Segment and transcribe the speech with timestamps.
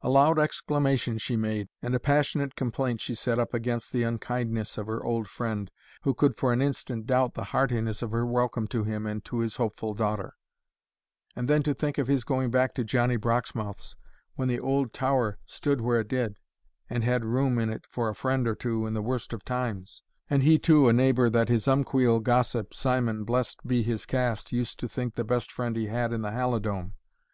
[0.00, 4.78] A loud exclamation she made, and a passionate complaint she set up against the unkindness
[4.78, 5.70] of her old friend,
[6.04, 9.40] who could for an instant doubt the heartiness of her welcome to him and to
[9.40, 10.38] his hopeful daughter;
[11.36, 13.94] and then to think of his going back to Johnny Broxmouth's,
[14.36, 16.38] when the auld tower stood where it did,
[16.88, 20.02] and had room in it for a friend or two in the worst of times
[20.30, 24.80] and he too a neighbour that his umquhile gossip Simon, blessed be his cast, used
[24.80, 26.94] to think the best friend he had in the Halidome!